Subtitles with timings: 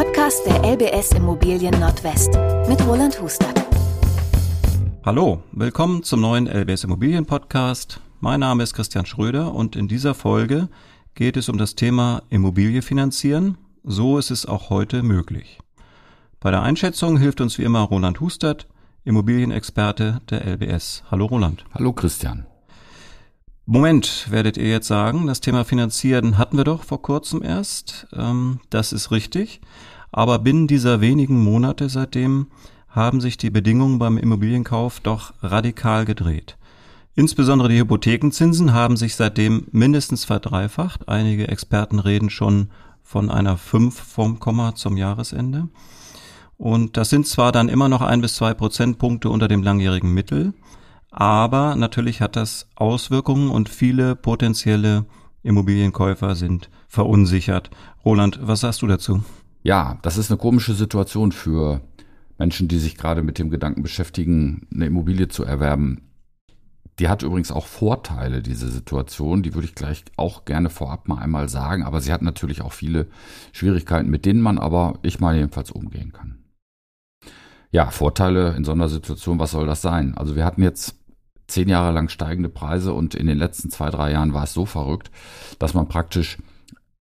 [0.00, 2.30] Podcast der LBS Immobilien Nordwest
[2.66, 3.52] mit Roland Hustert.
[5.04, 8.00] Hallo, willkommen zum neuen LBS Immobilien Podcast.
[8.18, 10.70] Mein Name ist Christian Schröder und in dieser Folge
[11.14, 13.58] geht es um das Thema Immobilie finanzieren.
[13.84, 15.58] So ist es auch heute möglich.
[16.40, 18.68] Bei der Einschätzung hilft uns wie immer Roland Hustert,
[19.04, 21.04] Immobilienexperte der LBS.
[21.10, 21.66] Hallo Roland.
[21.74, 22.46] Hallo Christian.
[23.72, 28.08] Moment, werdet ihr jetzt sagen, das Thema Finanzieren hatten wir doch vor kurzem erst.
[28.12, 29.60] Ähm, das ist richtig.
[30.10, 32.48] Aber binnen dieser wenigen Monate seitdem
[32.88, 36.58] haben sich die Bedingungen beim Immobilienkauf doch radikal gedreht.
[37.14, 41.08] Insbesondere die Hypothekenzinsen haben sich seitdem mindestens verdreifacht.
[41.08, 42.70] Einige Experten reden schon
[43.04, 45.68] von einer 5 vom Komma zum Jahresende.
[46.56, 50.54] Und das sind zwar dann immer noch ein bis zwei Prozentpunkte unter dem langjährigen Mittel,
[51.10, 55.06] aber natürlich hat das Auswirkungen und viele potenzielle
[55.42, 57.70] Immobilienkäufer sind verunsichert.
[58.04, 59.22] Roland, was sagst du dazu?
[59.62, 61.80] Ja, das ist eine komische Situation für
[62.38, 66.10] Menschen, die sich gerade mit dem Gedanken beschäftigen, eine Immobilie zu erwerben.
[66.98, 69.42] Die hat übrigens auch Vorteile, diese Situation.
[69.42, 71.82] Die würde ich gleich auch gerne vorab mal einmal sagen.
[71.82, 73.06] Aber sie hat natürlich auch viele
[73.52, 76.44] Schwierigkeiten, mit denen man aber, ich mal jedenfalls, umgehen kann.
[77.70, 80.16] Ja, Vorteile in so einer Situation, was soll das sein?
[80.16, 80.99] Also wir hatten jetzt
[81.50, 84.66] zehn Jahre lang steigende Preise und in den letzten zwei, drei Jahren war es so
[84.66, 85.10] verrückt,
[85.58, 86.38] dass man praktisch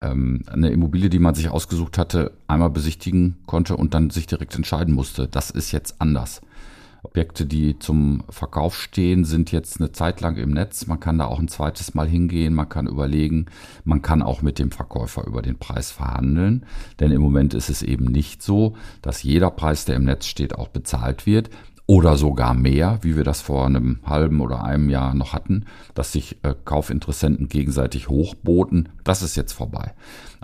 [0.01, 4.55] ähm, eine Immobilie, die man sich ausgesucht hatte, einmal besichtigen konnte und dann sich direkt
[4.55, 5.27] entscheiden musste.
[5.27, 6.41] Das ist jetzt anders.
[7.01, 10.85] Objekte, die zum Verkauf stehen, sind jetzt eine Zeit lang im Netz.
[10.85, 13.45] Man kann da auch ein zweites Mal hingehen, man kann überlegen,
[13.85, 16.65] man kann auch mit dem Verkäufer über den Preis verhandeln.
[16.99, 20.55] Denn im Moment ist es eben nicht so, dass jeder Preis, der im Netz steht,
[20.55, 21.49] auch bezahlt wird
[21.89, 26.11] oder sogar mehr, wie wir das vor einem halben oder einem Jahr noch hatten, dass
[26.11, 28.89] sich äh, Kaufinteressenten gegenseitig hochboten.
[29.03, 29.95] Das ist jetzt vorbei.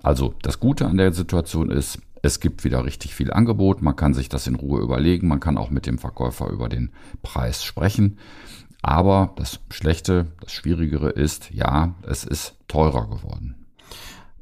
[0.01, 4.15] Also das Gute an der Situation ist, es gibt wieder richtig viel Angebot, man kann
[4.15, 6.89] sich das in Ruhe überlegen, man kann auch mit dem Verkäufer über den
[7.21, 8.17] Preis sprechen.
[8.81, 13.64] Aber das Schlechte, das Schwierigere ist, ja, es ist teurer geworden.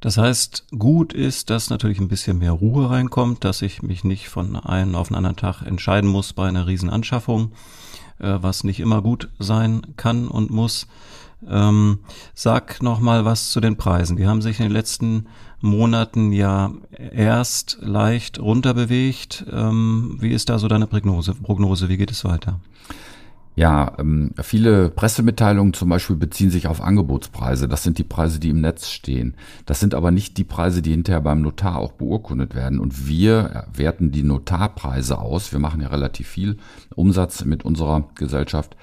[0.03, 4.27] Das heißt, gut ist, dass natürlich ein bisschen mehr Ruhe reinkommt, dass ich mich nicht
[4.27, 7.53] von einem auf den anderen Tag entscheiden muss bei einer Riesenanschaffung,
[8.19, 10.87] äh, was nicht immer gut sein kann und muss.
[11.49, 11.99] Ähm,
[12.33, 14.17] sag noch mal was zu den Preisen.
[14.17, 15.27] Die haben sich in den letzten
[15.61, 19.45] Monaten ja erst leicht runterbewegt.
[19.53, 21.33] Ähm, wie ist da so deine Prognose?
[21.33, 21.87] Prognose?
[21.87, 22.59] Wie geht es weiter?
[23.55, 27.67] Ja, ähm, viele Pressemitteilungen zum Beispiel beziehen sich auf Angebotspreise.
[27.67, 29.35] Das sind die Preise, die im Netz stehen.
[29.65, 32.79] Das sind aber nicht die Preise, die hinterher beim Notar auch beurkundet werden.
[32.79, 35.51] Und wir werten die Notarpreise aus.
[35.51, 36.57] Wir machen ja relativ viel
[36.95, 38.75] Umsatz mit unserer Gesellschaft.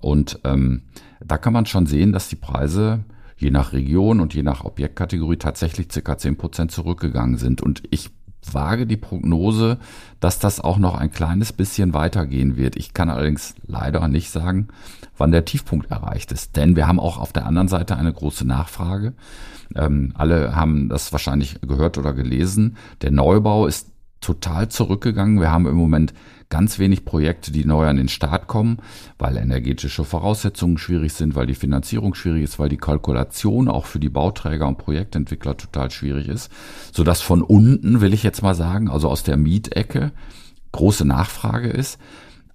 [0.00, 0.82] Und ähm,
[1.24, 3.04] da kann man schon sehen, dass die Preise
[3.38, 7.62] je nach Region und je nach Objektkategorie tatsächlich circa zehn Prozent zurückgegangen sind.
[7.62, 8.10] Und ich
[8.52, 9.78] wage die Prognose,
[10.18, 12.76] dass das auch noch ein kleines bisschen weitergehen wird.
[12.76, 14.68] Ich kann allerdings leider nicht sagen,
[15.16, 18.46] wann der Tiefpunkt erreicht ist, denn wir haben auch auf der anderen Seite eine große
[18.46, 19.14] Nachfrage.
[19.74, 22.76] Ähm, alle haben das wahrscheinlich gehört oder gelesen.
[23.02, 23.88] Der Neubau ist
[24.20, 25.40] total zurückgegangen.
[25.40, 26.12] Wir haben im Moment
[26.50, 28.78] ganz wenig Projekte, die neu an den Start kommen,
[29.18, 34.00] weil energetische Voraussetzungen schwierig sind, weil die Finanzierung schwierig ist, weil die Kalkulation auch für
[34.00, 36.50] die Bauträger und Projektentwickler total schwierig ist,
[36.92, 40.12] so dass von unten, will ich jetzt mal sagen, also aus der Mietecke,
[40.72, 41.98] große Nachfrage ist,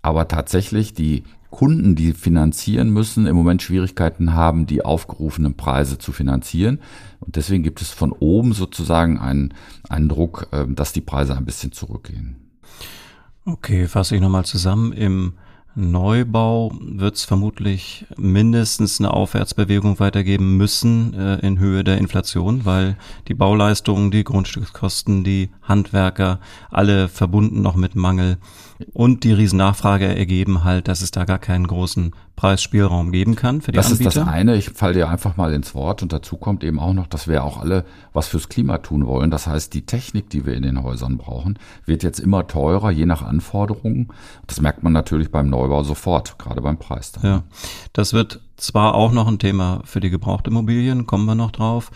[0.02, 1.24] aber tatsächlich die
[1.56, 6.82] Kunden, die finanzieren müssen, im Moment Schwierigkeiten haben, die aufgerufenen Preise zu finanzieren.
[7.22, 9.54] Und deswegen gibt es von oben sozusagen einen,
[9.88, 12.36] einen Druck, ähm, dass die Preise ein bisschen zurückgehen.
[13.46, 14.92] Okay, fasse ich nochmal zusammen.
[14.92, 15.36] Im
[15.76, 22.96] Neubau wird es vermutlich mindestens eine Aufwärtsbewegung weitergeben müssen äh, in Höhe der Inflation, weil
[23.28, 26.40] die Bauleistungen, die Grundstückskosten, die Handwerker,
[26.72, 28.38] alle verbunden noch mit Mangel
[28.94, 33.72] und die Riesennachfrage ergeben halt, dass es da gar keinen großen Preisspielraum geben kann für
[33.72, 34.04] die das Anbieter.
[34.04, 34.56] Das ist das eine.
[34.56, 37.44] Ich falle dir einfach mal ins Wort und dazu kommt eben auch noch, dass wir
[37.44, 39.32] auch alle was fürs Klima tun wollen.
[39.32, 43.06] Das heißt, die Technik, die wir in den Häusern brauchen, wird jetzt immer teurer, je
[43.06, 44.10] nach Anforderungen.
[44.48, 47.12] Das merkt man natürlich beim Neubau sofort, gerade beim Preis.
[47.12, 47.24] Dann.
[47.24, 47.44] Ja,
[47.94, 51.92] das wird zwar auch noch ein Thema für die Gebrauchtimmobilien, kommen wir noch drauf.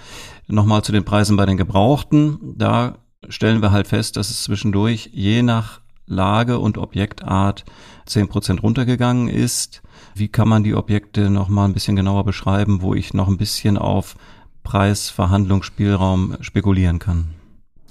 [0.48, 2.56] Nochmal zu den Preisen bei den Gebrauchten.
[2.58, 7.66] Da stellen wir halt fest, dass es zwischendurch je nach Lage und Objektart
[8.06, 9.82] zehn Prozent runtergegangen ist.
[10.16, 13.38] Wie kann man die Objekte noch mal ein bisschen genauer beschreiben, wo ich noch ein
[13.38, 14.16] bisschen auf
[14.64, 17.39] Preisverhandlungsspielraum spekulieren kann?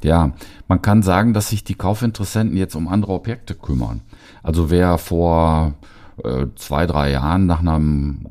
[0.03, 0.33] Ja,
[0.69, 4.03] man kann sagen, dass sich die Kaufinteressenten jetzt um andere Objekte kümmern.
[4.43, 5.75] Also wer vor
[6.23, 8.27] äh, zwei, drei Jahren nach einem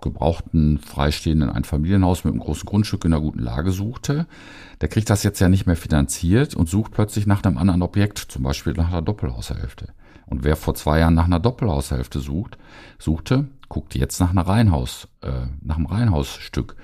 [0.00, 4.26] gebrauchten, freistehenden Einfamilienhaus mit einem großen Grundstück in einer guten Lage suchte,
[4.80, 8.18] der kriegt das jetzt ja nicht mehr finanziert und sucht plötzlich nach einem anderen Objekt,
[8.18, 9.88] zum Beispiel nach einer Doppelhaushälfte.
[10.26, 12.56] Und wer vor zwei Jahren nach einer Doppelhaushälfte sucht,
[12.98, 16.76] suchte, guckt jetzt nach einer Reihenhaus, äh, nach einem Reihenhausstück.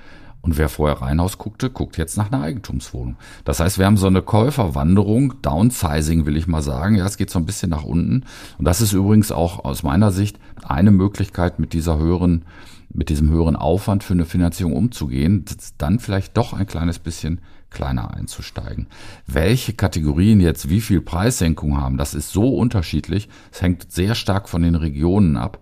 [0.47, 3.17] Und wer vorher Reihenhaus guckte, guckt jetzt nach einer Eigentumswohnung.
[3.43, 6.95] Das heißt, wir haben so eine Käuferwanderung, Downsizing will ich mal sagen.
[6.95, 8.23] Ja, es geht so ein bisschen nach unten.
[8.57, 12.45] Und das ist übrigens auch aus meiner Sicht eine Möglichkeit, mit dieser höheren,
[12.87, 15.43] mit diesem höheren Aufwand für eine Finanzierung umzugehen,
[15.77, 18.87] dann vielleicht doch ein kleines bisschen kleiner einzusteigen.
[19.25, 23.27] Welche Kategorien jetzt wie viel Preissenkung haben, das ist so unterschiedlich.
[23.51, 25.59] Es hängt sehr stark von den Regionen ab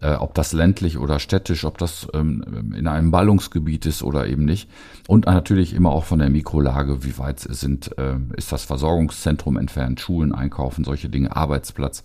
[0.00, 4.44] äh, ob das ländlich oder städtisch, ob das ähm, in einem Ballungsgebiet ist oder eben
[4.44, 4.68] nicht.
[5.08, 10.00] Und natürlich immer auch von der Mikrolage, wie weit sind, äh, ist das Versorgungszentrum entfernt,
[10.00, 12.02] Schulen, Einkaufen, solche Dinge, Arbeitsplatz.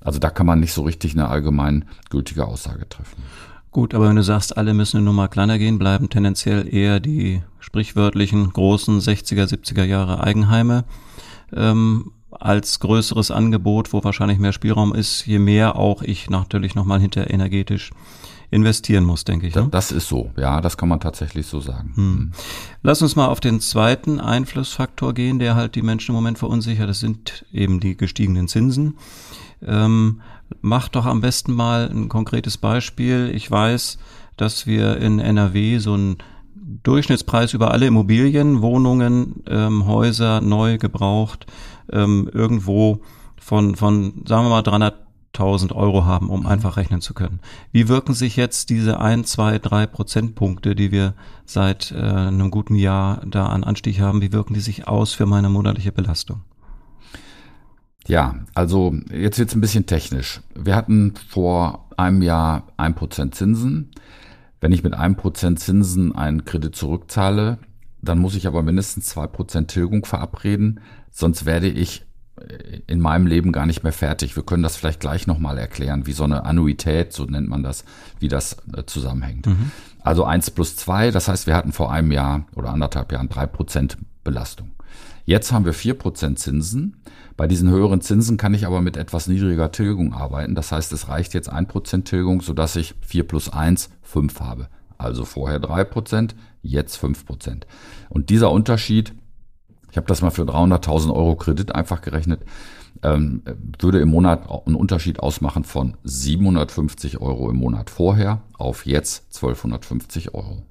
[0.00, 3.22] Also da kann man nicht so richtig eine allgemein gültige Aussage treffen.
[3.70, 7.42] Gut, aber wenn du sagst, alle müssen eine Nummer kleiner gehen, bleiben tendenziell eher die
[7.58, 10.84] sprichwörtlichen großen 60er, 70er Jahre Eigenheime.
[11.52, 17.00] Ähm, als größeres Angebot, wo wahrscheinlich mehr Spielraum ist, je mehr auch ich natürlich nochmal
[17.00, 17.90] hinter energetisch
[18.50, 19.54] investieren muss, denke ich.
[19.54, 19.68] Ne?
[19.70, 21.92] Das ist so, ja, das kann man tatsächlich so sagen.
[21.96, 22.04] Hm.
[22.04, 22.32] hm.
[22.82, 26.88] Lass uns mal auf den zweiten Einflussfaktor gehen, der halt die Menschen im Moment verunsichert.
[26.88, 28.98] Das sind eben die gestiegenen Zinsen.
[29.66, 30.20] Ähm,
[30.60, 33.30] mach doch am besten mal ein konkretes Beispiel.
[33.34, 33.98] Ich weiß,
[34.36, 36.18] dass wir in NRW so einen
[36.54, 41.46] Durchschnittspreis über alle Immobilien, Wohnungen, ähm, Häuser, neu gebraucht
[41.92, 43.00] ähm, irgendwo
[43.36, 46.46] von, von, sagen wir mal, 300.000 Euro haben, um mhm.
[46.46, 47.40] einfach rechnen zu können.
[47.72, 51.14] Wie wirken sich jetzt diese ein, zwei, drei Prozentpunkte, die wir
[51.44, 55.26] seit äh, einem guten Jahr da an Anstieg haben, wie wirken die sich aus für
[55.26, 56.42] meine monatliche Belastung?
[58.06, 60.42] Ja, also jetzt wird's ein bisschen technisch.
[60.54, 63.92] Wir hatten vor einem Jahr ein Prozent Zinsen.
[64.64, 67.58] Wenn ich mit einem Prozent Zinsen einen Kredit zurückzahle,
[68.00, 70.80] dann muss ich aber mindestens zwei Prozent Tilgung verabreden,
[71.10, 72.06] sonst werde ich
[72.40, 74.36] äh, in meinem Leben gar nicht mehr fertig.
[74.36, 77.84] Wir können das vielleicht gleich nochmal erklären, wie so eine Annuität, so nennt man das,
[78.20, 79.44] wie das äh, zusammenhängt.
[79.48, 79.70] Mhm.
[80.00, 83.44] Also eins plus zwei, das heißt, wir hatten vor einem Jahr oder anderthalb Jahren drei
[83.44, 84.70] Prozent Belastung.
[85.24, 86.96] Jetzt haben wir vier Prozent Zinsen.
[87.36, 90.54] Bei diesen höheren Zinsen kann ich aber mit etwas niedriger Tilgung arbeiten.
[90.54, 94.68] Das heißt, es reicht jetzt ein Prozent Tilgung, sodass ich vier plus eins fünf habe.
[94.98, 97.66] Also vorher drei Prozent, jetzt fünf Prozent.
[98.10, 99.14] Und dieser Unterschied,
[99.90, 102.42] ich habe das mal für 300.000 Euro Kredit einfach gerechnet,
[103.02, 103.42] ähm,
[103.78, 110.34] würde im Monat einen Unterschied ausmachen von 750 Euro im Monat vorher auf jetzt 1250
[110.34, 110.62] Euro.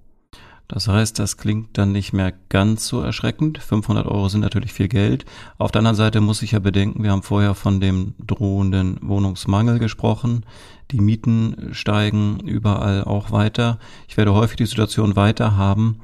[0.74, 3.60] Das heißt, das klingt dann nicht mehr ganz so erschreckend.
[3.60, 5.24] 500 Euro sind natürlich viel Geld.
[5.60, 9.78] Auf der anderen Seite muss ich ja bedenken, wir haben vorher von dem drohenden Wohnungsmangel
[9.78, 10.48] gesprochen.
[10.90, 13.78] Die Mieten steigen überall auch weiter.
[14.08, 16.00] Ich werde häufig die Situation weiter haben,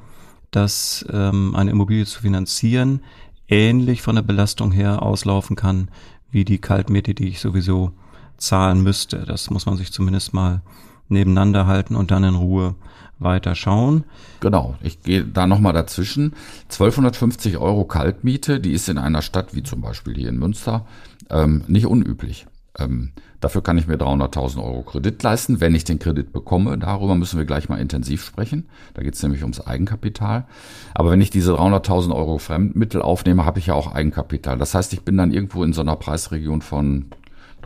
[0.52, 3.02] dass ähm, eine Immobilie zu finanzieren
[3.48, 5.90] ähnlich von der Belastung her auslaufen kann
[6.30, 7.94] wie die Kaltmiete, die ich sowieso
[8.38, 9.26] zahlen müsste.
[9.26, 10.62] Das muss man sich zumindest mal
[11.10, 12.76] nebeneinander halten und dann in Ruhe
[13.20, 14.06] weiter schauen.
[14.40, 16.34] Genau, ich gehe da nochmal dazwischen.
[16.70, 20.86] 1250 Euro Kaltmiete, die ist in einer Stadt wie zum Beispiel hier in Münster
[21.30, 22.48] ähm, nicht unüblich.
[22.78, 23.12] Ähm,
[23.42, 26.78] dafür kann ich mir 300.000 Euro Kredit leisten, wenn ich den Kredit bekomme.
[26.78, 28.68] Darüber müssen wir gleich mal intensiv sprechen.
[28.94, 30.46] Da geht es nämlich ums Eigenkapital.
[30.94, 34.58] Aber wenn ich diese 300.000 Euro Fremdmittel aufnehme, habe ich ja auch Eigenkapital.
[34.58, 37.08] Das heißt, ich bin dann irgendwo in so einer Preisregion von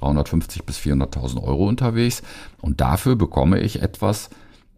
[0.03, 2.21] 350 bis 400.000 Euro unterwegs.
[2.61, 4.29] Und dafür bekomme ich etwas,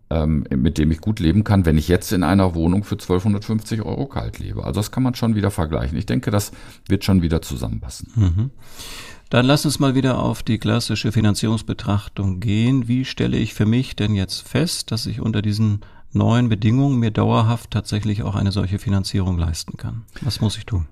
[0.09, 3.81] ähm, mit dem ich gut leben kann, wenn ich jetzt in einer Wohnung für 1250
[3.81, 4.63] Euro kalt lebe.
[4.63, 5.97] Also das kann man schon wieder vergleichen.
[5.97, 6.51] Ich denke, das
[6.87, 8.11] wird schon wieder zusammenpassen.
[8.15, 8.51] Mhm.
[9.29, 12.87] Dann lass uns mal wieder auf die klassische Finanzierungsbetrachtung gehen.
[12.87, 15.79] Wie stelle ich für mich denn jetzt fest, dass ich unter diesen
[16.11, 20.03] neuen Bedingungen mir dauerhaft tatsächlich auch eine solche Finanzierung leisten kann?
[20.21, 20.87] Was muss ich tun?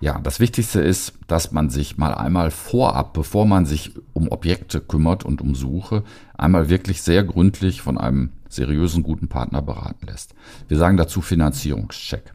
[0.00, 4.80] Ja, das Wichtigste ist, dass man sich mal einmal vorab, bevor man sich um Objekte
[4.80, 6.04] kümmert und um Suche,
[6.36, 10.34] einmal wirklich sehr gründlich von einem seriösen, guten Partner beraten lässt.
[10.68, 12.34] Wir sagen dazu Finanzierungscheck.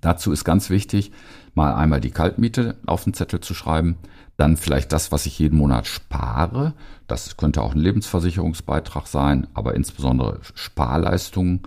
[0.00, 1.12] Dazu ist ganz wichtig,
[1.54, 3.96] mal einmal die Kaltmiete auf den Zettel zu schreiben,
[4.36, 6.74] dann vielleicht das, was ich jeden Monat spare.
[7.06, 11.60] Das könnte auch ein Lebensversicherungsbeitrag sein, aber insbesondere Sparleistungen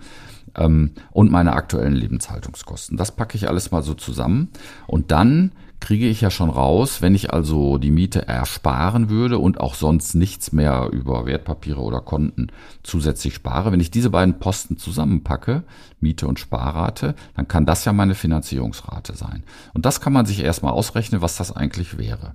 [0.56, 2.96] ähm, und meine aktuellen Lebenshaltungskosten.
[2.96, 4.48] Das packe ich alles mal so zusammen
[4.86, 9.60] und dann kriege ich ja schon raus, wenn ich also die Miete ersparen würde und
[9.60, 12.48] auch sonst nichts mehr über Wertpapiere oder Konten
[12.82, 13.72] zusätzlich spare.
[13.72, 15.64] Wenn ich diese beiden Posten zusammenpacke,
[16.00, 19.44] Miete und Sparrate, dann kann das ja meine Finanzierungsrate sein.
[19.74, 22.34] Und das kann man sich erstmal ausrechnen, was das eigentlich wäre.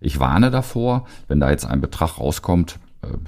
[0.00, 2.78] Ich warne davor, wenn da jetzt ein Betrag rauskommt,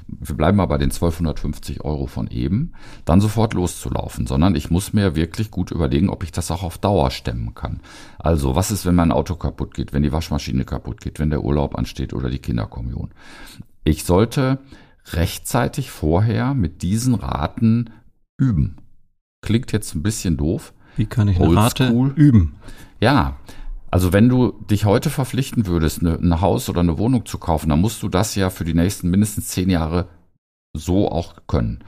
[0.06, 2.72] wir bleiben mal bei den 1250 Euro von eben,
[3.04, 6.78] dann sofort loszulaufen, sondern ich muss mir wirklich gut überlegen, ob ich das auch auf
[6.78, 7.80] Dauer stemmen kann.
[8.18, 11.44] Also, was ist, wenn mein Auto kaputt geht, wenn die Waschmaschine kaputt geht, wenn der
[11.44, 13.10] Urlaub ansteht oder die Kinderkommunion?
[13.84, 14.58] Ich sollte
[15.12, 17.90] rechtzeitig vorher mit diesen Raten
[18.36, 18.76] üben.
[19.40, 20.72] Klingt jetzt ein bisschen doof.
[20.96, 22.56] Wie kann ich eine Rate üben?
[23.00, 23.36] Ja,
[23.90, 27.70] also wenn du dich heute verpflichten würdest, eine, ein Haus oder eine Wohnung zu kaufen,
[27.70, 30.08] dann musst du das ja für die nächsten mindestens zehn Jahre
[30.76, 31.80] so auch können.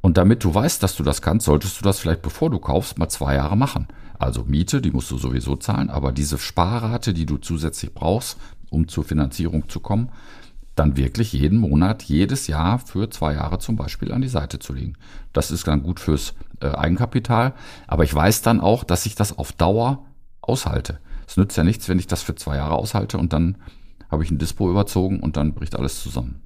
[0.00, 2.98] Und damit du weißt, dass du das kannst, solltest du das vielleicht, bevor du kaufst,
[2.98, 3.88] mal zwei Jahre machen.
[4.18, 8.38] Also Miete, die musst du sowieso zahlen, aber diese Sparrate, die du zusätzlich brauchst,
[8.70, 10.10] um zur Finanzierung zu kommen,
[10.74, 14.74] dann wirklich jeden Monat, jedes Jahr für zwei Jahre zum Beispiel an die Seite zu
[14.74, 14.94] legen.
[15.32, 17.54] Das ist dann gut fürs äh, Eigenkapital,
[17.86, 20.04] aber ich weiß dann auch, dass ich das auf Dauer
[20.40, 21.00] aushalte.
[21.26, 23.56] Es nützt ja nichts, wenn ich das für zwei Jahre aushalte und dann
[24.10, 26.42] habe ich ein Dispo überzogen und dann bricht alles zusammen.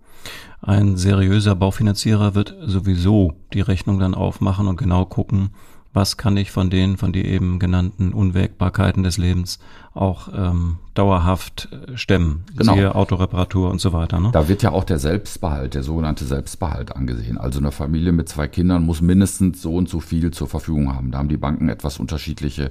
[0.62, 5.50] Ein seriöser Baufinanzierer wird sowieso die Rechnung dann aufmachen und genau gucken,
[5.92, 9.58] was kann ich von den von die eben genannten Unwägbarkeiten des Lebens
[9.92, 12.44] auch ähm, dauerhaft äh, stemmen.
[12.56, 12.74] Genau.
[12.74, 14.20] Siehe Autoreparatur und so weiter.
[14.20, 14.30] Ne?
[14.32, 17.38] Da wird ja auch der Selbstbehalt, der sogenannte Selbstbehalt angesehen.
[17.38, 21.10] Also eine Familie mit zwei Kindern muss mindestens so und so viel zur Verfügung haben.
[21.10, 22.70] Da haben die Banken etwas unterschiedliche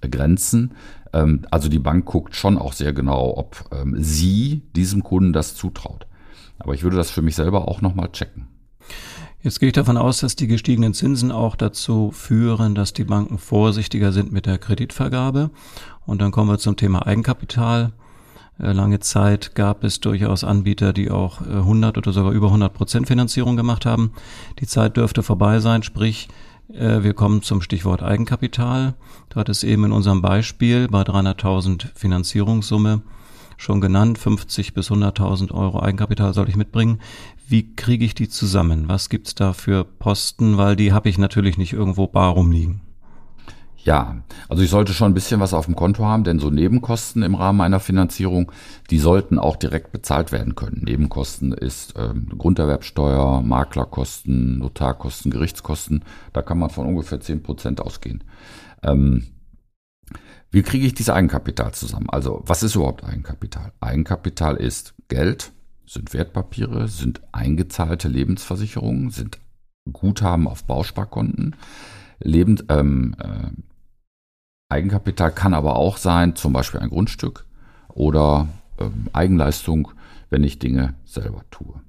[0.00, 0.72] äh, Grenzen.
[1.12, 5.56] Ähm, also die Bank guckt schon auch sehr genau, ob ähm, sie diesem Kunden das
[5.56, 6.06] zutraut.
[6.60, 8.46] Aber ich würde das für mich selber auch nochmal checken.
[9.42, 13.38] Jetzt gehe ich davon aus, dass die gestiegenen Zinsen auch dazu führen, dass die Banken
[13.38, 15.50] vorsichtiger sind mit der Kreditvergabe.
[16.06, 17.92] Und dann kommen wir zum Thema Eigenkapital.
[18.60, 22.72] Äh, lange Zeit gab es durchaus Anbieter, die auch 100 äh, oder sogar über 100
[22.72, 24.12] Prozent Finanzierung gemacht haben.
[24.60, 26.28] Die Zeit dürfte vorbei sein, sprich,
[26.72, 28.94] äh, wir kommen zum Stichwort Eigenkapital.
[29.30, 33.02] Du hattest eben in unserem Beispiel bei 300.000 Finanzierungssumme
[33.62, 37.00] schon genannt, 50 bis 100.000 Euro Eigenkapital soll ich mitbringen.
[37.46, 38.88] Wie kriege ich die zusammen?
[38.88, 40.58] Was gibt's da für Posten?
[40.58, 42.80] Weil die habe ich natürlich nicht irgendwo bar rumliegen.
[43.84, 47.22] Ja, also ich sollte schon ein bisschen was auf dem Konto haben, denn so Nebenkosten
[47.24, 48.52] im Rahmen einer Finanzierung,
[48.90, 50.82] die sollten auch direkt bezahlt werden können.
[50.84, 56.04] Nebenkosten ist ähm, Grunderwerbsteuer, Maklerkosten, Notarkosten, Gerichtskosten.
[56.32, 58.22] Da kann man von ungefähr zehn Prozent ausgehen.
[58.84, 59.26] Ähm,
[60.52, 62.10] wie kriege ich dieses Eigenkapital zusammen?
[62.10, 63.72] Also was ist überhaupt Eigenkapital?
[63.80, 65.50] Eigenkapital ist Geld,
[65.86, 69.38] sind Wertpapiere, sind eingezahlte Lebensversicherungen, sind
[69.90, 71.56] Guthaben auf Bausparkonten.
[72.20, 73.50] Lebend, ähm, äh,
[74.68, 77.46] Eigenkapital kann aber auch sein, zum Beispiel ein Grundstück
[77.88, 79.92] oder ähm, Eigenleistung,
[80.28, 81.80] wenn ich Dinge selber tue.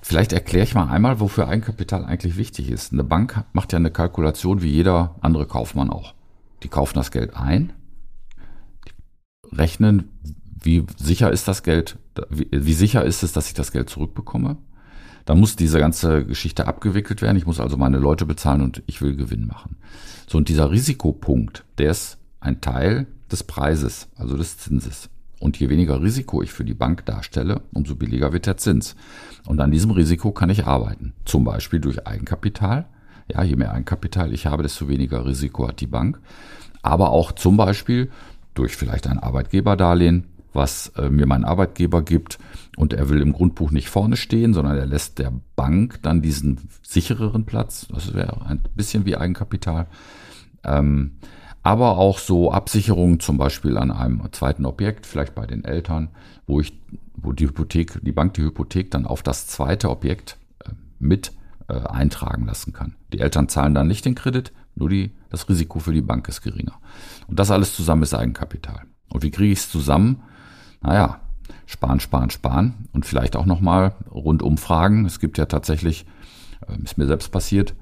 [0.00, 2.92] Vielleicht erkläre ich mal einmal, wofür Eigenkapital eigentlich wichtig ist.
[2.92, 6.14] Eine Bank macht ja eine Kalkulation wie jeder andere Kaufmann auch.
[6.64, 7.72] Die kaufen das Geld ein,
[9.52, 10.08] rechnen,
[10.62, 11.98] wie sicher ist das Geld,
[12.30, 14.56] wie, wie sicher ist es, dass ich das Geld zurückbekomme.
[15.26, 17.36] Dann muss diese ganze Geschichte abgewickelt werden.
[17.36, 19.76] Ich muss also meine Leute bezahlen und ich will Gewinn machen.
[20.26, 25.08] So, und dieser Risikopunkt, der ist ein Teil des Preises, also des Zinses.
[25.40, 28.96] Und je weniger Risiko ich für die Bank darstelle, umso billiger wird der Zins.
[29.46, 31.12] Und an diesem Risiko kann ich arbeiten.
[31.24, 32.86] Zum Beispiel durch Eigenkapital.
[33.28, 36.20] Ja, je mehr Eigenkapital ich habe, desto weniger Risiko hat die Bank.
[36.82, 38.10] Aber auch zum Beispiel
[38.54, 42.38] durch vielleicht ein Arbeitgeberdarlehen, was äh, mir mein Arbeitgeber gibt
[42.76, 46.68] und er will im Grundbuch nicht vorne stehen, sondern er lässt der Bank dann diesen
[46.82, 47.88] sichereren Platz.
[47.92, 49.86] Das wäre ein bisschen wie Eigenkapital.
[50.62, 51.12] Ähm,
[51.62, 56.10] aber auch so Absicherungen zum Beispiel an einem zweiten Objekt, vielleicht bei den Eltern,
[56.46, 56.78] wo ich,
[57.16, 61.32] wo die Hypothek, die Bank die Hypothek dann auf das zweite Objekt äh, mit
[61.68, 62.96] äh, eintragen lassen kann.
[63.12, 66.42] Die Eltern zahlen dann nicht den Kredit, nur die, das Risiko für die Bank ist
[66.42, 66.80] geringer.
[67.26, 68.82] Und das alles zusammen ist Eigenkapital.
[69.08, 70.22] Und wie kriege ich es zusammen?
[70.80, 71.20] Naja,
[71.66, 75.04] sparen, sparen, sparen und vielleicht auch nochmal rundum fragen.
[75.06, 76.06] Es gibt ja tatsächlich,
[76.68, 77.74] äh, ist mir selbst passiert,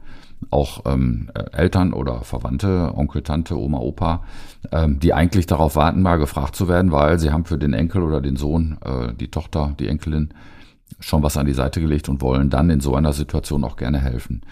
[0.50, 4.24] auch ähm, äh, Eltern oder Verwandte, Onkel, Tante, Oma, Opa,
[4.70, 8.02] ähm, die eigentlich darauf warten, mal gefragt zu werden, weil sie haben für den Enkel
[8.02, 10.34] oder den Sohn, äh, die Tochter, die Enkelin
[11.00, 13.98] schon was an die Seite gelegt und wollen dann in so einer Situation auch gerne
[14.00, 14.42] helfen.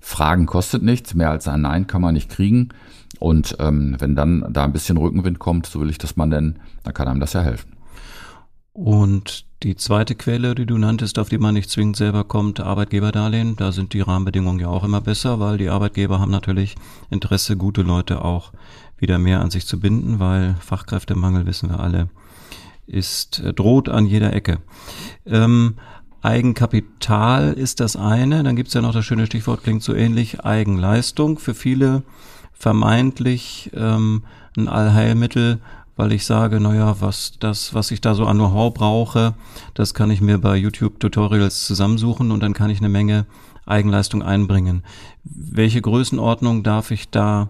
[0.00, 2.70] Fragen kostet nichts, mehr als ein Nein kann man nicht kriegen.
[3.18, 6.58] Und ähm, wenn dann da ein bisschen Rückenwind kommt, so will ich das man denn,
[6.84, 7.76] dann kann einem das ja helfen.
[8.72, 13.56] Und die zweite Quelle, die du nanntest, auf die man nicht zwingend selber kommt, Arbeitgeberdarlehen,
[13.56, 16.76] da sind die Rahmenbedingungen ja auch immer besser, weil die Arbeitgeber haben natürlich
[17.10, 18.52] Interesse, gute Leute auch
[18.96, 22.08] wieder mehr an sich zu binden, weil Fachkräftemangel, wissen wir alle,
[22.90, 24.58] ist äh, droht an jeder Ecke.
[25.26, 25.76] Ähm,
[26.22, 31.38] Eigenkapital ist das eine, dann gibt's ja noch das schöne Stichwort, klingt so ähnlich, Eigenleistung.
[31.38, 32.02] Für viele
[32.52, 34.24] vermeintlich ähm,
[34.56, 35.60] ein Allheilmittel,
[35.96, 39.34] weil ich sage, naja, was das, was ich da so an Know-how brauche,
[39.72, 43.24] das kann ich mir bei YouTube-Tutorials zusammensuchen und dann kann ich eine Menge
[43.64, 44.82] Eigenleistung einbringen.
[45.24, 47.48] Welche Größenordnung darf ich da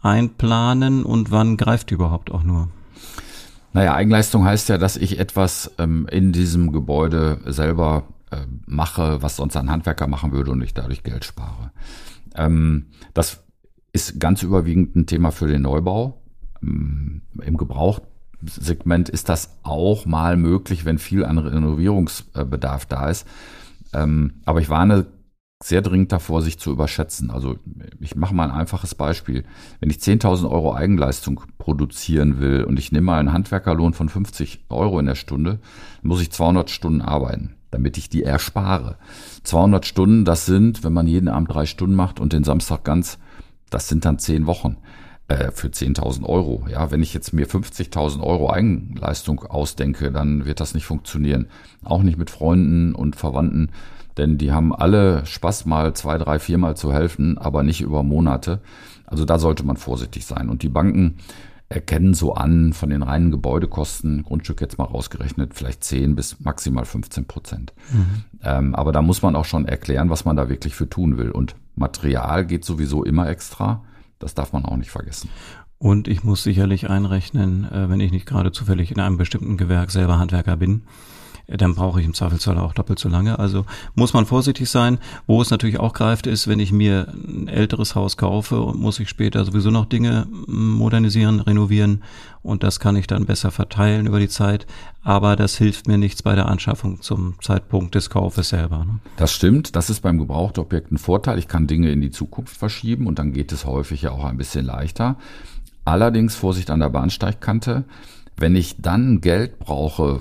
[0.00, 2.68] einplanen und wann greift die überhaupt auch nur?
[3.72, 9.36] Naja, Eigenleistung heißt ja, dass ich etwas ähm, in diesem Gebäude selber äh, mache, was
[9.36, 11.70] sonst ein Handwerker machen würde und ich dadurch Geld spare.
[12.34, 13.44] Ähm, das
[13.92, 16.20] ist ganz überwiegend ein Thema für den Neubau.
[16.62, 23.26] Ähm, Im Gebrauchsegment ist das auch mal möglich, wenn viel an Renovierungsbedarf da ist.
[23.92, 25.06] Ähm, aber ich warne
[25.62, 27.30] sehr dringend davor, sich zu überschätzen.
[27.30, 27.56] Also
[28.00, 29.44] ich mache mal ein einfaches Beispiel.
[29.80, 34.66] Wenn ich 10.000 Euro Eigenleistung produzieren will und ich nehme mal einen Handwerkerlohn von 50
[34.68, 35.58] Euro in der Stunde,
[36.02, 38.98] muss ich 200 Stunden arbeiten, damit ich die erspare.
[39.42, 43.18] 200 Stunden, das sind, wenn man jeden Abend drei Stunden macht und den Samstag ganz,
[43.68, 44.76] das sind dann zehn Wochen
[45.26, 46.66] äh, für 10.000 Euro.
[46.70, 51.48] Ja, wenn ich jetzt mir 50.000 Euro Eigenleistung ausdenke, dann wird das nicht funktionieren.
[51.82, 53.70] Auch nicht mit Freunden und Verwandten
[54.18, 58.60] denn die haben alle Spaß, mal zwei, drei, viermal zu helfen, aber nicht über Monate.
[59.06, 60.48] Also da sollte man vorsichtig sein.
[60.48, 61.16] Und die Banken
[61.68, 66.84] erkennen so an von den reinen Gebäudekosten, Grundstück jetzt mal rausgerechnet, vielleicht 10 bis maximal
[66.84, 67.72] 15 Prozent.
[67.92, 68.24] Mhm.
[68.42, 71.30] Ähm, aber da muss man auch schon erklären, was man da wirklich für tun will.
[71.30, 73.84] Und Material geht sowieso immer extra.
[74.18, 75.28] Das darf man auch nicht vergessen.
[75.78, 79.90] Und ich muss sicherlich einrechnen, äh, wenn ich nicht gerade zufällig in einem bestimmten Gewerk
[79.90, 80.82] selber Handwerker bin,
[81.48, 83.38] dann brauche ich im Zweifelsfall auch doppelt so lange.
[83.38, 83.64] Also
[83.94, 84.98] muss man vorsichtig sein.
[85.26, 89.00] Wo es natürlich auch greift, ist, wenn ich mir ein älteres Haus kaufe und muss
[89.00, 92.02] ich später sowieso noch Dinge modernisieren, renovieren
[92.42, 94.66] und das kann ich dann besser verteilen über die Zeit.
[95.02, 98.84] Aber das hilft mir nichts bei der Anschaffung zum Zeitpunkt des Kaufes selber.
[98.84, 99.00] Ne?
[99.16, 99.74] Das stimmt.
[99.74, 101.38] Das ist beim Gebrauchtobjekt ein Vorteil.
[101.38, 104.36] Ich kann Dinge in die Zukunft verschieben und dann geht es häufig ja auch ein
[104.36, 105.16] bisschen leichter.
[105.86, 107.84] Allerdings Vorsicht an der Bahnsteigkante.
[108.36, 110.20] Wenn ich dann Geld brauche,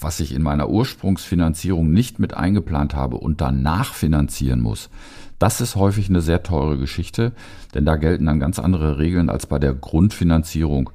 [0.00, 4.90] was ich in meiner Ursprungsfinanzierung nicht mit eingeplant habe und danach finanzieren muss,
[5.38, 7.32] das ist häufig eine sehr teure Geschichte,
[7.74, 10.90] denn da gelten dann ganz andere Regeln als bei der Grundfinanzierung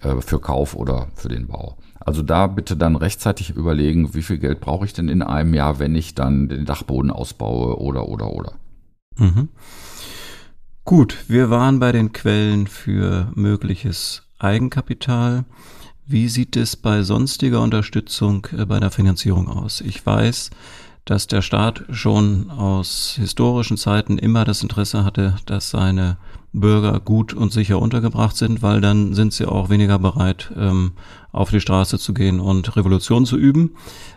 [0.00, 1.76] äh, für Kauf oder für den Bau.
[2.00, 5.78] Also da bitte dann rechtzeitig überlegen, wie viel Geld brauche ich denn in einem Jahr,
[5.78, 8.52] wenn ich dann den Dachboden ausbaue oder oder oder.
[9.16, 9.48] Mhm.
[10.84, 15.44] Gut, wir waren bei den Quellen für mögliches Eigenkapital.
[16.06, 19.80] Wie sieht es bei sonstiger Unterstützung äh, bei der Finanzierung aus?
[19.80, 20.50] Ich weiß,
[21.06, 26.18] dass der Staat schon aus historischen Zeiten immer das Interesse hatte, dass seine
[26.52, 30.92] Bürger gut und sicher untergebracht sind, weil dann sind sie auch weniger bereit, ähm,
[31.32, 33.70] auf die Straße zu gehen und Revolution zu üben.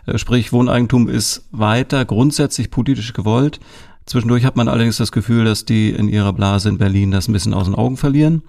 [0.04, 3.60] Äh, sprich, Wohneigentum ist weiter grundsätzlich politisch gewollt.
[4.04, 7.32] Zwischendurch hat man allerdings das Gefühl, dass die in ihrer Blase in Berlin das ein
[7.32, 8.42] bisschen aus den Augen verlieren.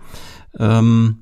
[0.58, 1.19] Ähm,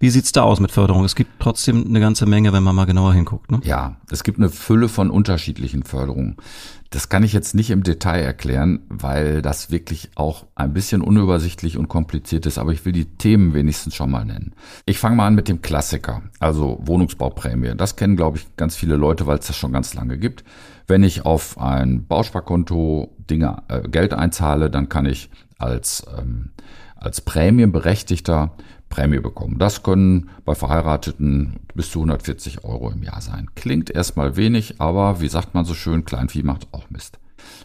[0.00, 1.04] wie sieht's da aus mit Förderung?
[1.04, 3.52] Es gibt trotzdem eine ganze Menge, wenn man mal genauer hinguckt.
[3.52, 3.60] Ne?
[3.64, 6.36] Ja, es gibt eine Fülle von unterschiedlichen Förderungen.
[6.88, 11.76] Das kann ich jetzt nicht im Detail erklären, weil das wirklich auch ein bisschen unübersichtlich
[11.76, 14.54] und kompliziert ist, aber ich will die Themen wenigstens schon mal nennen.
[14.86, 17.74] Ich fange mal an mit dem Klassiker, also Wohnungsbauprämie.
[17.76, 20.44] Das kennen, glaube ich, ganz viele Leute, weil es das schon ganz lange gibt.
[20.86, 26.52] Wenn ich auf ein Bausparkonto Dinge, äh, Geld einzahle, dann kann ich als, ähm,
[26.96, 28.52] als Prämienberechtigter
[28.90, 29.58] Prämie bekommen.
[29.58, 33.48] Das können bei Verheirateten bis zu 140 Euro im Jahr sein.
[33.54, 37.18] Klingt erstmal wenig, aber wie sagt man so schön, Kleinvieh macht auch Mist.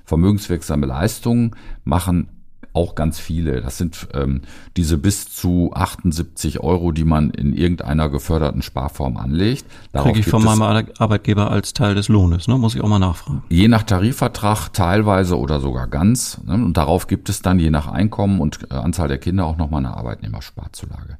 [0.05, 2.29] Vermögenswirksame Leistungen machen
[2.75, 3.61] auch ganz viele.
[3.61, 4.41] Das sind ähm,
[4.77, 9.65] diese bis zu 78 Euro, die man in irgendeiner geförderten Sparform anlegt.
[9.93, 12.57] Kriege ich von meinem Arbeitgeber als Teil des Lohnes, ne?
[12.57, 13.43] muss ich auch mal nachfragen.
[13.49, 16.41] Je nach Tarifvertrag teilweise oder sogar ganz.
[16.45, 16.53] Ne?
[16.53, 19.85] Und darauf gibt es dann je nach Einkommen und äh, Anzahl der Kinder auch nochmal
[19.85, 21.17] eine Arbeitnehmersparzulage.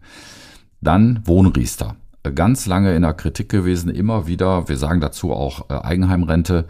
[0.82, 1.96] Dann Wohnriester.
[2.24, 6.66] Äh, ganz lange in der Kritik gewesen, immer wieder, wir sagen dazu auch äh, Eigenheimrente,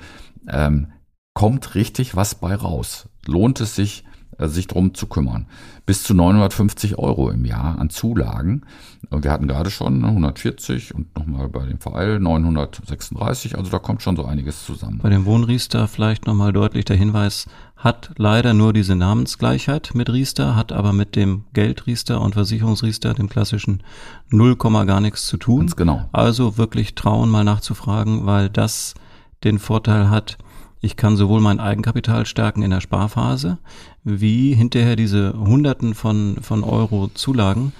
[0.47, 0.87] ähm,
[1.33, 3.09] kommt richtig was bei raus.
[3.25, 4.03] Lohnt es sich,
[4.39, 5.47] sich drum zu kümmern.
[5.85, 8.63] Bis zu 950 Euro im Jahr an Zulagen.
[9.11, 14.15] Wir hatten gerade schon 140 und nochmal bei dem Vereil 936, also da kommt schon
[14.15, 14.99] so einiges zusammen.
[15.01, 17.45] Bei dem Wohnriester vielleicht nochmal deutlich der Hinweis,
[17.75, 23.29] hat leider nur diese Namensgleichheit mit Riester, hat aber mit dem Geldriester und Versicherungsriester, dem
[23.29, 23.83] klassischen
[24.29, 25.61] Null gar nichts zu tun.
[25.61, 26.09] Ganz genau.
[26.11, 28.95] Also wirklich trauen, mal nachzufragen, weil das
[29.43, 30.37] den Vorteil hat,
[30.81, 33.59] ich kann sowohl mein Eigenkapital stärken in der Sparphase,
[34.05, 37.73] wie hinterher diese Hunderten von, von Euro Zulagen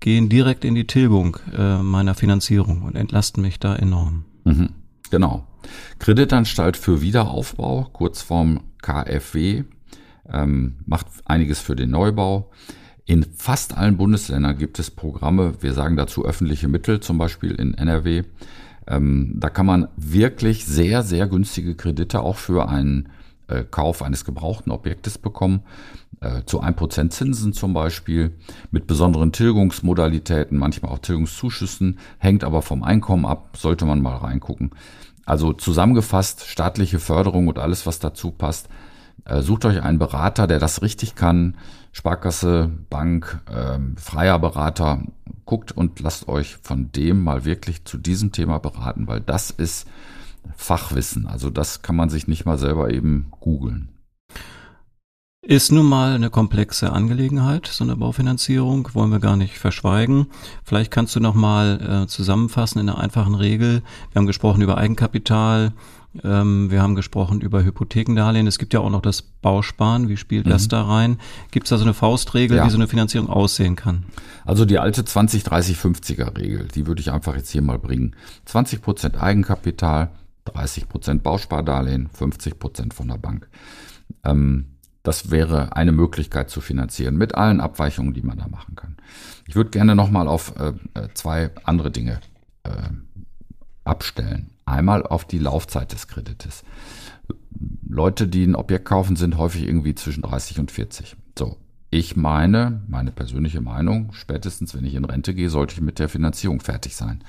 [0.00, 4.24] gehen direkt in die Tilgung äh, meiner Finanzierung und entlasten mich da enorm.
[4.44, 4.70] Mhm,
[5.10, 5.46] genau.
[5.98, 9.64] Kreditanstalt für Wiederaufbau, kurz vorm KfW,
[10.30, 12.50] ähm, macht einiges für den Neubau.
[13.06, 17.74] In fast allen Bundesländern gibt es Programme, wir sagen dazu öffentliche Mittel, zum Beispiel in
[17.74, 18.24] NRW.
[18.86, 23.08] Ähm, da kann man wirklich sehr, sehr günstige Kredite auch für einen
[23.48, 25.62] äh, Kauf eines gebrauchten Objektes bekommen.
[26.20, 28.36] Äh, zu 1% Zinsen zum Beispiel,
[28.70, 34.70] mit besonderen Tilgungsmodalitäten, manchmal auch Tilgungszuschüssen, hängt aber vom Einkommen ab, sollte man mal reingucken.
[35.26, 38.68] Also zusammengefasst, staatliche Förderung und alles, was dazu passt.
[39.24, 41.56] Äh, sucht euch einen Berater, der das richtig kann.
[41.92, 45.02] Sparkasse, Bank, äh, freier Berater.
[45.44, 49.86] Guckt und lasst euch von dem mal wirklich zu diesem Thema beraten, weil das ist
[50.56, 51.26] Fachwissen.
[51.26, 53.90] Also das kann man sich nicht mal selber eben googeln.
[55.40, 60.26] Ist nun mal eine komplexe Angelegenheit, so eine Baufinanzierung, wollen wir gar nicht verschweigen.
[60.64, 63.82] Vielleicht kannst du noch mal äh, zusammenfassen in einer einfachen Regel.
[64.12, 65.72] Wir haben gesprochen über Eigenkapital,
[66.24, 68.46] ähm, wir haben gesprochen über Hypothekendarlehen.
[68.46, 70.08] Es gibt ja auch noch das Bausparen.
[70.08, 70.50] Wie spielt mhm.
[70.50, 71.18] das da rein?
[71.50, 72.66] Gibt es da so eine Faustregel, ja.
[72.66, 74.04] wie so eine Finanzierung aussehen kann?
[74.44, 78.16] Also die alte 20, 30, 50er Regel, die würde ich einfach jetzt hier mal bringen.
[78.46, 80.10] 20 Prozent Eigenkapital,
[80.48, 83.48] 30 Prozent Bauspardarlehen, 50 Prozent von der Bank.
[84.24, 88.96] Ähm, das wäre eine Möglichkeit zu finanzieren mit allen Abweichungen, die man da machen kann.
[89.46, 90.74] Ich würde gerne nochmal auf äh,
[91.14, 92.20] zwei andere Dinge
[92.64, 92.70] äh,
[93.84, 94.50] abstellen.
[94.66, 96.62] Einmal auf die Laufzeit des Kredites.
[97.88, 101.16] Leute, die ein Objekt kaufen, sind häufig irgendwie zwischen 30 und 40.
[101.38, 101.56] So.
[101.90, 106.10] Ich meine, meine persönliche Meinung, spätestens wenn ich in Rente gehe, sollte ich mit der
[106.10, 107.24] Finanzierung fertig sein.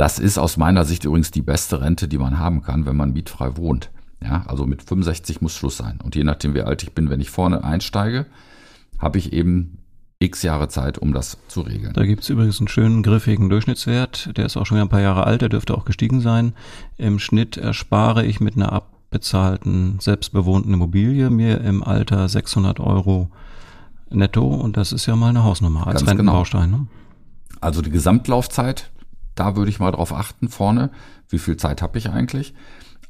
[0.00, 3.12] Das ist aus meiner Sicht übrigens die beste Rente, die man haben kann, wenn man
[3.12, 3.90] mietfrei wohnt.
[4.22, 5.98] Ja, also mit 65 muss Schluss sein.
[6.02, 8.24] Und je nachdem, wie alt ich bin, wenn ich vorne einsteige,
[8.98, 9.76] habe ich eben
[10.18, 11.92] x Jahre Zeit, um das zu regeln.
[11.92, 14.38] Da gibt es übrigens einen schönen griffigen Durchschnittswert.
[14.38, 16.54] Der ist auch schon wieder ein paar Jahre alt, der dürfte auch gestiegen sein.
[16.96, 23.28] Im Schnitt erspare ich mit einer abbezahlten, selbstbewohnten Immobilie mir im Alter 600 Euro
[24.08, 24.46] netto.
[24.46, 26.32] Und das ist ja mal eine Hausnummer als Ganz genau.
[26.32, 26.70] Rentenbaustein.
[26.70, 26.78] Genau.
[26.78, 26.86] Ne?
[27.60, 28.90] Also die Gesamtlaufzeit,
[29.40, 30.90] da würde ich mal drauf achten vorne.
[31.30, 32.52] Wie viel Zeit habe ich eigentlich?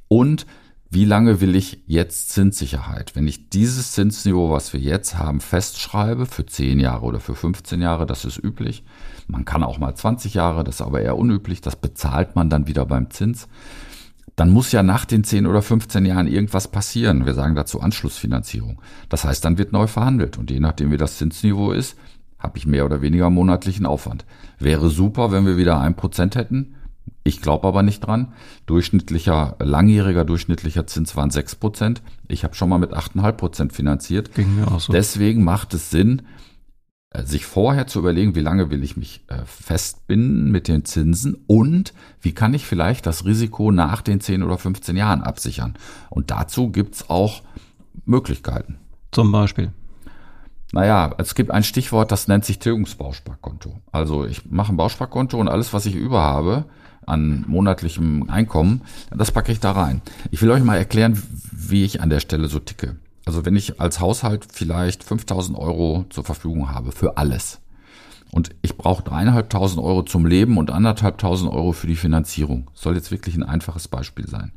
[0.06, 0.46] Und
[0.88, 3.16] wie lange will ich jetzt Zinssicherheit?
[3.16, 7.82] Wenn ich dieses Zinsniveau, was wir jetzt haben, festschreibe, für 10 Jahre oder für 15
[7.82, 8.84] Jahre, das ist üblich.
[9.26, 12.68] Man kann auch mal 20 Jahre, das ist aber eher unüblich, das bezahlt man dann
[12.68, 13.48] wieder beim Zins.
[14.36, 17.26] Dann muss ja nach den 10 oder 15 Jahren irgendwas passieren.
[17.26, 18.80] Wir sagen dazu Anschlussfinanzierung.
[19.08, 21.96] Das heißt, dann wird neu verhandelt und je nachdem, wie das Zinsniveau ist,
[22.40, 24.24] habe ich mehr oder weniger monatlichen Aufwand.
[24.58, 26.74] Wäre super, wenn wir wieder ein Prozent hätten
[27.22, 28.32] ich glaube aber nicht dran.
[28.66, 32.02] Durchschnittlicher, langjähriger durchschnittlicher Zins waren 6 Prozent.
[32.28, 34.34] Ich habe schon mal mit 8,5 Prozent finanziert.
[34.34, 34.92] Ging mir auch so.
[34.92, 36.22] Deswegen macht es Sinn,
[37.10, 41.36] äh, sich vorher zu überlegen, wie lange will ich mich äh, festbinden mit den Zinsen
[41.46, 45.74] und wie kann ich vielleicht das Risiko nach den 10 oder 15 Jahren absichern.
[46.08, 47.42] Und dazu gibt's auch
[48.06, 48.78] Möglichkeiten.
[49.12, 49.72] Zum Beispiel.
[50.72, 53.80] Naja, es gibt ein Stichwort, das nennt sich Tilgungsbausparkonto.
[53.90, 56.66] Also ich mache ein Bausparkonto und alles, was ich über habe,
[57.06, 60.00] an monatlichem Einkommen, das packe ich da rein.
[60.30, 62.96] Ich will euch mal erklären, wie ich an der Stelle so ticke.
[63.26, 67.60] Also wenn ich als Haushalt vielleicht 5000 Euro zur Verfügung habe für alles
[68.30, 73.10] und ich brauche dreieinhalbtausend Euro zum Leben und anderthalbtausend Euro für die Finanzierung, soll jetzt
[73.10, 74.52] wirklich ein einfaches Beispiel sein.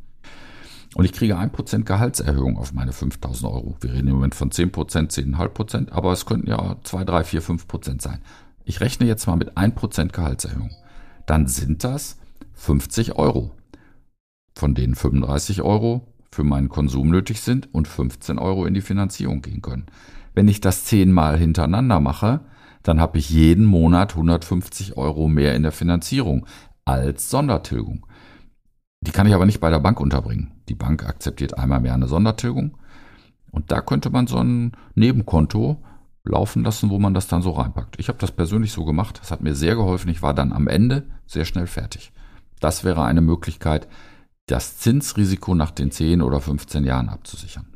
[0.96, 3.76] Und ich kriege ein Prozent Gehaltserhöhung auf meine 5000 Euro.
[3.82, 7.24] Wir reden im Moment von 10 Prozent, 10,5 Prozent, aber es könnten ja 2, 3,
[7.24, 8.20] 4, 5 Prozent sein.
[8.64, 10.72] Ich rechne jetzt mal mit ein Prozent Gehaltserhöhung.
[11.26, 12.18] Dann sind das
[12.54, 13.52] 50 Euro,
[14.56, 19.42] von denen 35 Euro für meinen Konsum nötig sind und 15 Euro in die Finanzierung
[19.42, 19.86] gehen können.
[20.34, 22.42] Wenn ich das zehnmal hintereinander mache,
[22.84, 26.46] dann habe ich jeden Monat 150 Euro mehr in der Finanzierung
[26.86, 28.06] als Sondertilgung.
[29.02, 30.53] Die kann ich aber nicht bei der Bank unterbringen.
[30.70, 32.78] Die Bank akzeptiert einmal mehr eine Sondertilgung.
[33.52, 35.84] Und da könnte man so ein Nebenkonto
[36.24, 38.00] laufen lassen, wo man das dann so reinpackt.
[38.00, 39.20] Ich habe das persönlich so gemacht.
[39.22, 40.10] Das hat mir sehr geholfen.
[40.10, 42.12] Ich war dann am Ende sehr schnell fertig.
[42.60, 43.88] Das wäre eine Möglichkeit,
[44.48, 47.68] das Zinsrisiko nach den 10 oder 15 Jahren abzusichern.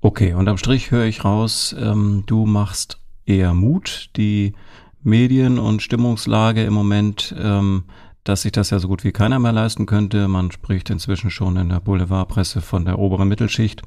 [0.00, 4.10] Okay, unterm Strich höre ich raus, ähm, du machst eher Mut.
[4.16, 4.54] Die
[5.02, 7.84] Medien- und Stimmungslage im Moment, ähm,
[8.28, 10.26] dass sich das ja so gut wie keiner mehr leisten könnte.
[10.26, 13.82] Man spricht inzwischen schon in der Boulevardpresse von der oberen Mittelschicht.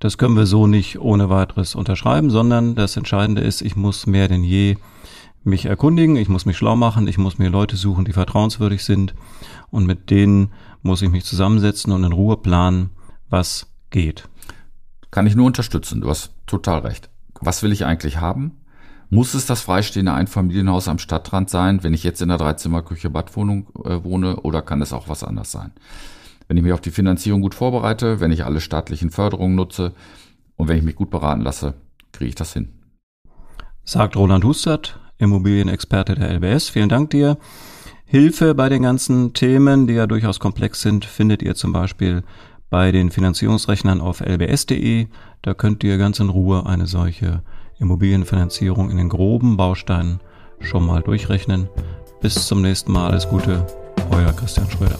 [0.00, 4.26] Das können wir so nicht ohne weiteres unterschreiben, sondern das Entscheidende ist, ich muss mehr
[4.26, 4.76] denn je
[5.44, 9.14] mich erkundigen, ich muss mich schlau machen, ich muss mir Leute suchen, die vertrauenswürdig sind
[9.70, 12.90] und mit denen muss ich mich zusammensetzen und in Ruhe planen,
[13.30, 14.28] was geht.
[15.12, 17.08] Kann ich nur unterstützen, du hast total recht.
[17.40, 18.56] Was will ich eigentlich haben?
[19.08, 23.68] Muss es das freistehende Einfamilienhaus am Stadtrand sein, wenn ich jetzt in der Dreizimmerküche Badwohnung
[23.84, 25.72] äh, wohne, oder kann es auch was anders sein?
[26.48, 29.92] Wenn ich mich auf die Finanzierung gut vorbereite, wenn ich alle staatlichen Förderungen nutze
[30.56, 31.74] und wenn ich mich gut beraten lasse,
[32.12, 32.72] kriege ich das hin.
[33.84, 36.68] Sagt Roland Hustert, Immobilienexperte der LBS.
[36.68, 37.38] Vielen Dank dir.
[38.04, 42.22] Hilfe bei den ganzen Themen, die ja durchaus komplex sind, findet ihr zum Beispiel
[42.70, 45.06] bei den Finanzierungsrechnern auf lbs.de.
[45.42, 47.42] Da könnt ihr ganz in Ruhe eine solche
[47.78, 50.20] Immobilienfinanzierung in den groben Bausteinen
[50.60, 51.68] schon mal durchrechnen.
[52.20, 53.66] Bis zum nächsten Mal, alles Gute,
[54.10, 54.98] euer Christian Schröder.